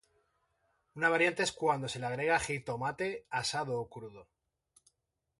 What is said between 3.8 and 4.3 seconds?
crudo.